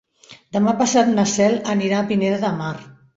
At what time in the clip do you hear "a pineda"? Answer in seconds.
1.99-2.41